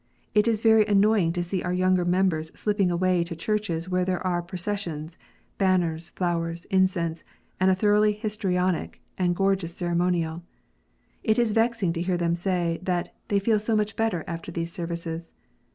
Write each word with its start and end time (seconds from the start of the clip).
It 0.33 0.47
is 0.47 0.63
very 0.63 0.83
annoying 0.87 1.31
to 1.33 1.43
see 1.43 1.61
our 1.61 1.71
younger 1.73 2.03
members 2.03 2.51
slipping 2.57 2.89
away 2.89 3.23
to 3.23 3.35
churches 3.35 3.87
where 3.87 4.03
there 4.03 4.25
are 4.25 4.41
processions, 4.41 5.19
banners, 5.59 6.09
flowers, 6.15 6.65
incense, 6.71 7.23
and 7.59 7.69
a 7.69 7.75
thoroughly 7.75 8.13
histrionic 8.13 8.99
and 9.19 9.35
gorgeous 9.35 9.75
ceremonial. 9.75 10.41
It 11.23 11.37
is 11.37 11.51
vexing 11.51 11.93
to 11.93 12.01
hear 12.01 12.17
them 12.17 12.33
say, 12.33 12.79
that" 12.81 13.13
they 13.27 13.37
feel 13.37 13.59
so 13.59 13.75
much 13.75 13.95
better 13.95 14.23
after 14.25 14.51
these 14.51 14.71
services." 14.73 15.33